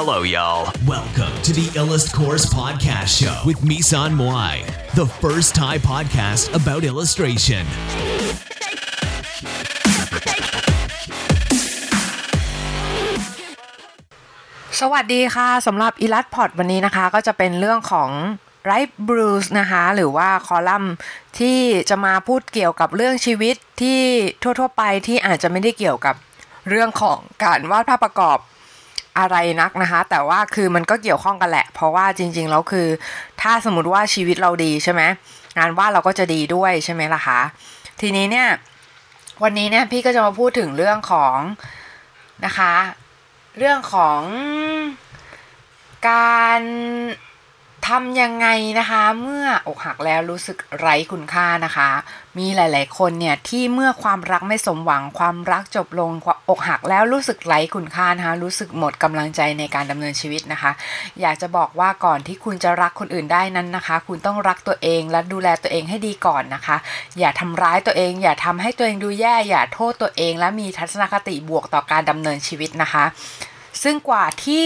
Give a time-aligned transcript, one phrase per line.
[0.00, 0.70] Hello, y'all.
[0.86, 4.54] Welcome to the Illust Course Podcast Show with Misan Moai,
[4.94, 7.64] the first Thai podcast about illustration.
[14.80, 18.10] สวัสดีค่ะสำหรับอีลัดพอดวันนี้นะคะ ก็จะเป็นเรื่องของ
[18.64, 20.94] ไรท์บรูซนะคะ หรือว่าคอลัมน์
[21.38, 21.58] ที่
[21.90, 24.00] จะมาพูดเกี่ยวกับเรื่องชีวิตที่
[24.42, 26.14] ทั่ว ๆ ไปที่อาจจะไม่ได้เกี่ยวกับ
[26.68, 28.38] เรื่องของการวาดภาพประกอบ
[29.18, 32.88] อะไรนักนะคะ แต่ว่าคือมันก็เกี่ยวข้องกันแหละ เพราะว่าจริงๆแล้วคือ
[33.40, 35.02] ถ้าสมมติว่าชีวิตเราดีใช่ไหม
[35.58, 37.40] งานว่าเราก็จะดีด้วยใช่ไหมล่ะคะ
[38.00, 38.48] ทีนี้เนี่ย
[39.42, 41.36] วันนี้เนี่ยพี่ก็จะมาพูดถึงเรื่องของ
[42.44, 42.74] นะคะ
[43.58, 44.20] เรื่องของ
[46.10, 46.60] การ
[47.88, 51.88] ทำยังไงนะคะ เมื่ออกหักแล้วรู้สึกไร้คุณค่านะคะ
[52.38, 56.10] มีหลาย ๆ คนเนี่ยที่เมื่อความรักไม่สมหวังความรักจบลง
[56.50, 60.70] อกหักแล้วรู้สึกไร้คุณค่านะคะรู้สึกหมดกำลังใจในการดำเนินชีวิตนะคะ
[61.20, 66.76] อยากจะบอกว่าก่อนที่คุณจะรักคนอื่นได้นั้นนะคะ คุณต้องรักตัวเองและดูแลตัวเองให้ดีก่อนนะคะ
[67.18, 73.04] อย่าทำร้ายตัวเอง อย่าทำให้ตัวเองดูแย่ อย่าโทษตัวเอง และมีทัศนคติบวกต่อการดำเนินชีวิตนะคะ
[73.82, 74.64] ซึ่งกว่าที่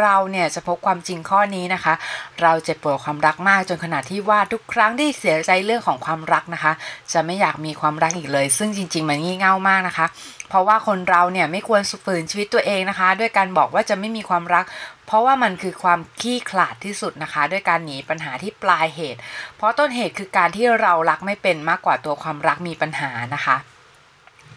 [0.00, 1.94] เราเนี่ยจะพบความจริงข้อนี้นะคะ
[2.42, 6.72] เราเจ็บปวดความรักมากจนขนาดที่ว่าทุกครั้งที่เสียใจเรื่องของความรักนะคะ
[7.12, 10.06] จะไม่อยากมีความรักอีกเลย ซึ่งจริง ๆ มันงี่เง่ามากนะคะ
[10.48, 14.64] เพราะว่าคนเราเนี่ยไม่ควรฝืนชีวิตตัวเองนะคะ ด้วยการบอกว่าจะไม่มีความรัก
[15.06, 19.20] เพราะว่ามันคือความขี้ขลาดที่สุดนะคะ ด้วยการหนีปัญหาที่ปลายเหตุ
[19.56, 23.56] เพราะต้นเหตุคือการที่เรารักไม่เป็นมากกว่าตัวความรักมีปัญหานะคะ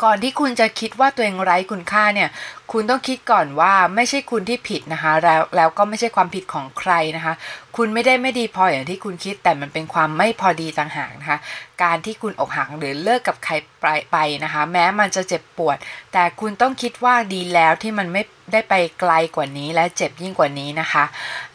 [0.03, 2.29] ก่อนที่คุณจะคิดว่าตัวเองไร้คุณค่าเนี่ย
[2.71, 7.33] คุณต้องคิดก่อนว่าไม่ใช่คุณที่ผิดนะคะ แล้วแล้วก็ไม่ใช่ความผิดของใครนะคะ
[7.77, 11.39] คุณไม่ได้ไม่ดีพออย่างที่คุณคิด แต่มันเป็นความไม่พอดีต่างหากนะคะ
[11.83, 15.77] การที่คุณอกหักหรือเลิกกับใครไปไปนะคะ แม้มันจะเจ็บปวด
[16.13, 21.03] แต่คุณต้องคิดว่าดีแล้วที่มันไม่ ได้ไปไกลกว่านี้และเจ็บยิ่งกว่านี้นะคะ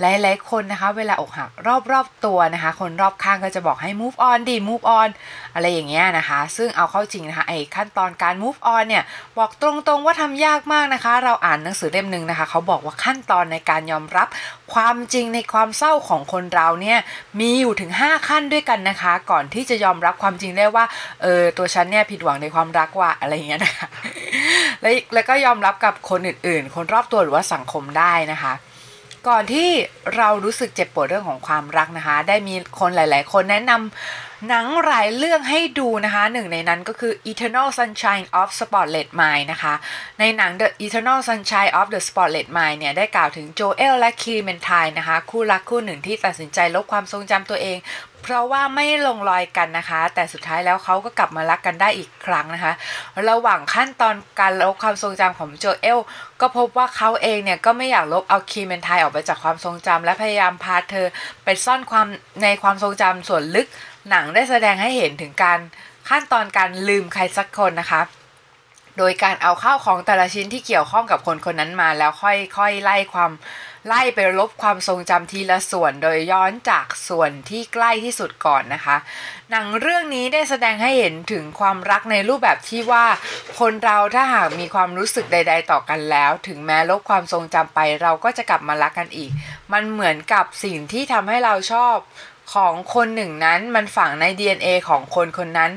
[0.00, 1.50] หลายๆคนนะคะ เวลาอกหัก
[1.90, 5.08] รอบๆตัวนะคะ คนรอบข้างก็จะบอกให้ move on ดี move on
[5.55, 9.05] อะไรอย่างเงี้ยนะคะ ซึ่งเอาเข้าจริงนะคะไอ้ขั้นตอนการ move on เนี่ย
[9.39, 14.29] บอกตรงๆว่าทำยากมากนะคะ เราอ่านหนังสือเล่มหนึ่งนะคะ เขาบอกว่าขั้นตอนในการยอมรับ
[14.74, 16.98] ความจริงในความเศร้าของคนเราเนี่ย
[17.40, 20.84] มีอยู่ถึง 5 ขั้นด้วยกันนะคะ ก่อนที่จะยอมรับความจริงได้ว่า
[21.23, 23.89] เออตัวฉันเนี่ยผิดหวังในความรักว่าอะไรอย่างเงี้ยนะคะ
[24.83, 28.55] แล้วแล้วก็ยอมรับกับคนอื่นๆ คนรอบตัวหรือว่าสังคมได้นะคะ
[29.29, 29.68] ก่อนที่
[30.17, 39.74] เรารู้สึกเจ็บปวดเรื่องของความรักนะคะ ได้มีคนหลาย ๆ คนแนะนำหนังหลายเรื่องให้ดูนะคะหนึ่งในนั้นก็คือ Eternal Sunshine of Spotless Mind นะคะ
[40.20, 47.79] ในหนัง The Eternal Sunshine of the Spotless Mind เนี่ยได้กล่าวถึงโจเอลและคีเมนทน์นะคะ คู่รักคู่หนึ่งที่ตัดสินใจลบความทรงจำตัวเอง
[48.33, 52.73] ราะว่าไม่ลงรอยกันนะคะ แต่สุดท้ายแล้วเขาก็กลับมารักกันได้อีกครั้งนะคะ
[53.29, 55.98] ระหว่างขั้นตอนการลบความทรงจำของโจเอล
[56.41, 61.07] ก็พบว่าเขาเองเนี่ยก็ไม่อยากลบเอาคีเมนไทน์ออกไปจากความทรงจำและพยายามพาเธอ
[61.45, 62.07] ไปซ่อนความ
[62.42, 63.67] ในความทรงจำส่วนลึก
[64.11, 65.58] หนังได้แสดงให้เห็นถึงการ
[66.08, 68.02] ขั้นตอนการลืมใครสักคนนะคะ
[68.98, 73.30] โดยการเอาข้าวของแต่ละชิ้นที่เกี่ยวข้องกับคนคนนั้นมาแล้วค่อยๆไล่ความ
[73.89, 78.96] ไล่ไปลบความทรงจำทีละส่วน โดยย้อนจากส่วนที่ใกล้ที่สุดก่อนนะคะ
[79.50, 83.06] หนังเรื่องนี้ได้แสดงให้เห็นถึงความรักในรูปแบบที่ว่า
[83.58, 89.30] คนเราถ้าหากมีความรู้สึกใด ๆ ต่อกันแล้ว ถึงแม้ลบความทรงจำไปเราก็จะกลับมารักกันอีก
[89.73, 91.96] มันเหมือนกับสิ่งที่ทำให้เราชอบ
[92.55, 95.72] ของคนหนึ่งนั้นมันฝังใน DNA ของคนคนนั้น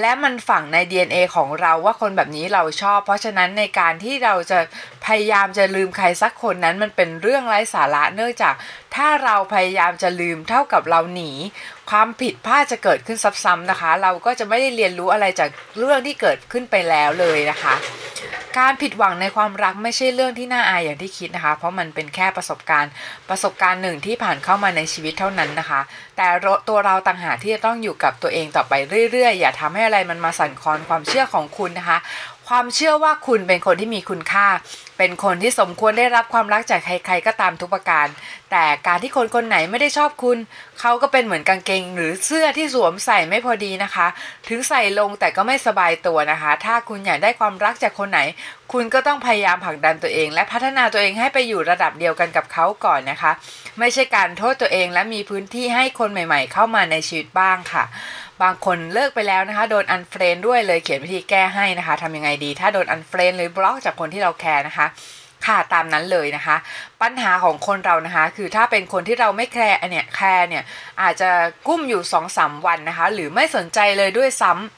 [0.00, 4.58] และมันฝังใน DNA ของเราว่าคนแบบนี้เราชอบ เพราะฉะนั้นในการที่เราจะ
[5.06, 8.54] พยายามจะลืมใครสักคนนั้น มันเป็นเรื่องไร้สาระเนื่องจาก
[8.96, 11.30] ถ้าเราพยายามจะลืมเท่ากับเราหนี
[11.90, 17.74] ความผิดพลาดจะเกิดขึ้นซ้ำๆนะคะ เราก็จะไม่ได้เรียนรู้อะไรจากเรื่องที่เกิดขึ้นไปแล้วเลยนะคะ
[18.58, 22.92] การผิดหวังในความรักไม่ใช่เรื่องที่น่าอายอย่างที่คิดนะคะ เพราะมันเป็นแค่ประสบการณ์
[23.28, 25.80] ประสบการณ์หนึ่งที่ผ่านเข้ามาในชีวิตเท่านั้นนะคะ
[26.16, 26.26] แต่
[26.68, 28.72] ตัวเราต่างหากที่จะต้องอยู่กับตัวเองต่อไป
[29.12, 31.98] เรื่อยๆ อย่าทำให้อะไรมันมาสั่นคลอนความเชื่อของคุณนะคะ
[32.48, 34.46] ความเชื่อว่าคุณเป็นคนที่มีคุณค่า
[34.98, 38.06] เป็นคนที่สมควรได้รับความรักจากใครๆก็ตามทุกประการ
[38.50, 40.38] แต่การที่คนคนไหนไม่ได้ชอบคุณ
[40.80, 44.06] เขาก็เป็นเหมือนกางเกง หรือเสื้อที่สวมใส่ไม่พอดีนะคะ
[44.48, 48.20] ถึงใส่ลงแต่ก็ไม่สบายตัวนะคะ ถ้าคุณอยากได้ความรักจากคนไหน
[48.72, 53.32] คุณก็ต้องพยายามผลักดันตัวเอง และพัฒนาตัวเองให้ไปอยู่ระดับเดียวกันกับเขาก่อนนะคะ
[53.78, 57.84] ไม่ใช่การโทษตัวเองและมีพื้นที่ให้คนใหม่ ๆ เข้ามาในชีวิตบ้างค่ะ
[58.42, 64.86] บางคนเลิกไปแล้วนะคะ โดน unfriend ด้วยเลยเขียนวิธีแก้ให้นะคะทำยังไงดี ถ้าโดน unfriend หรือบล็อกจากคนที่เราแคร์นะคะ
[65.46, 66.56] ค่ะตามนั้นเลยนะคะ
[67.02, 70.64] ปัญหาของคนเรานะคะ คือถ้าเป็นคนที่เราไม่แคร์เนี่ยแคร์เนี่ย
[71.02, 71.30] อาจจะ
[71.66, 74.77] กลุ้มอยู่ 2-3 วันนะคะ หรือไม่สนใจเลยด้วยซ้ำ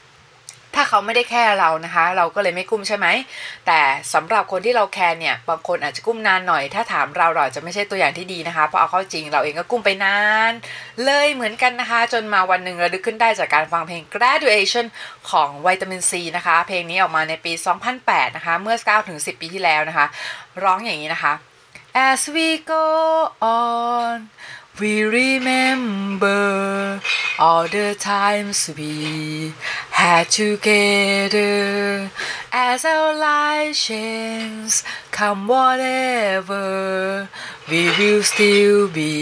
[0.81, 3.07] าเขาไม่ได้แค่เรานะคะ เราก็เลยไม่กุ้มใช่ไหม
[3.67, 3.79] แต่
[4.13, 10.19] สำหรับคนที่เราแคร์เนี่ย บางคนอาจจะกุ้มนานหน่อย ถ้าถามเราเราจะไม่ใช่ตัวอย่างที่ดีนะคะ เพราะเอาเข้าจริงเราเองก็กุ้มไปนา
[10.49, 10.51] น
[11.05, 14.85] เลยเหมือนกันนะคะ จนมาวันหนึ่งระลึกขึ้นได้จากการฟังเพลง graduation
[15.31, 17.53] ของวิตามินซีนะคะ เพลงนี้ออกมาในปี
[17.95, 18.75] 2008 นะคะ เมื่อ
[19.09, 20.05] 9-10 ปีที่แล้วนะคะ
[20.63, 21.33] ร้องอย่างนี้นะคะ
[22.09, 22.85] as we go
[23.41, 24.15] on
[24.79, 27.01] We remember
[27.37, 29.53] all the times we
[30.00, 32.10] had together
[32.52, 34.74] as our life change
[35.16, 37.28] come whatever
[37.70, 39.14] we will still be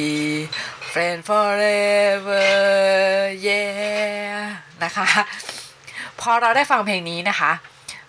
[0.93, 2.47] friends forever
[3.49, 4.41] yeah
[4.85, 5.07] นะคะ
[6.21, 7.53] พอเราได้ฟังเพลงนี้นะคะ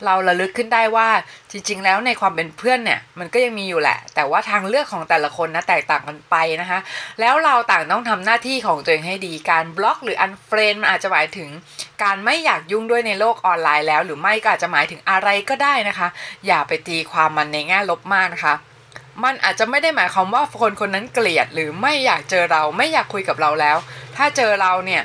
[0.05, 1.09] เราระลึกขึ้นได้ว่า
[1.51, 6.79] จริง ๆ แล้วในความเป็นเพื่อนเนี่ยมันก็ยังมีอยู่แหละ แต่ว่าทางเลือกของแต่ละคนนะแตกต่างกันไปนะคะ
[7.21, 11.49] แล้วเราต่างต้องทำหน้าที่ของตัวเองให้ดีการบล็อกหรืออันเฟรนมันอาจจะหมายถึง
[12.03, 16.09] การไม่อยากยุ่งด้วยในโลกออนไลน์แล้ว หรือไม่ก็อาจจะหมายถึงอะไรก็ได้นะคะ
[16.47, 18.55] อย่าไปตีความมันในแง่ลบมากนะคะ
[19.25, 23.77] มันอาจจะไม่ได้หมายความว่าคนคนนั้นเกลียดหรือไม่อยากเจอเราไม่อยากคุยกับเราแล้ว
[24.17, 25.03] ถ้าเจอเราเนี่ย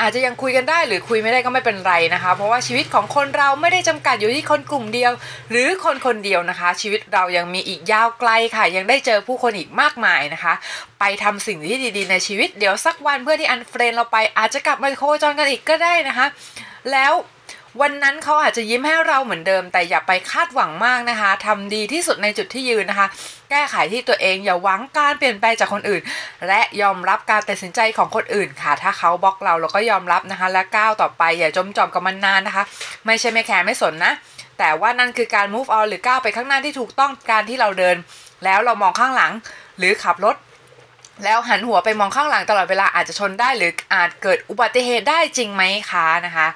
[0.00, 5.12] อาจจะยังคุยกันได้หรือคุยไม่ได้ก็ไม่เป็นไรนะคะ เพราะว่าชีวิตของคนเราไม่ได้จำกัดอยู่ที่คนกลุ่มเดียว
[5.50, 10.54] หรือคนคนเดียวนะคะ ชีวิตเรายังมีอีกยาวไกลค่ะ ยังได้เจอผู้คนอีกมากมายนะคะ
[11.00, 16.26] ไปทำสิ่งที่ดีๆ ในชีวิตเดี๋ยวสักวันเพื่อนที่ unfriend เราไปอาจจะกลับมาโคจรกันอีกก็ได้นะคะ
[16.92, 17.12] แล้ว
[17.80, 23.08] วันนั้นเขาอาจจะยิ้มให้เราเหมือนเดิม แต่อย่าไปคาดหวังมากนะคะทำดีที่สุดในจุดที่ยืนนะคะ
[23.50, 26.02] แก้ไขที่ตัวเองอย่าหวังการเปลี่ยนแปลงจากคนอื่น
[26.48, 32.64] และยอมรับการตัดสินใจของคนอื่นค่ะ ถ้าเขาบล็อกเราเราก็ยอมรับนะคะ และก้าวต่อไปอย่าจมจ่อมกับมันนานนะคะ
[33.06, 34.12] ไม่ใช่ไม่แคร์ไม่สนนะ
[34.58, 37.96] แต่ว่านั่นคือการ move on หรือก้าวไปข้างหน้าที่ถูกต้องการที่เราเดิน
[38.44, 39.32] แล้วเรามองข้างหลัง
[39.78, 40.36] หรือขับรถ
[41.24, 46.48] แล้วหันหัวไปมองข้างหลังตลอดเวลาอาจจะชนได้หรืออาจเกิดอุบัติเหตุได้จริงไหมคะนะคะ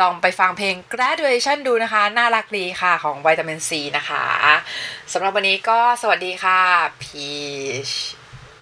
[0.00, 4.24] ลองไปฟังเพลง graduation ดูนะคะ น่ารักดีค่ะของวิตามินซีนะคะ
[5.12, 6.60] สำหรับวันนี้ก็สวัสดีค่ะ
[7.02, 7.28] พี
[7.88, 7.90] ช